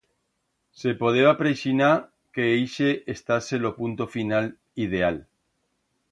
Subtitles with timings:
[0.83, 1.91] Se podeba preixinar
[2.37, 4.49] que ixe estase lo punto final
[4.87, 5.21] ideal.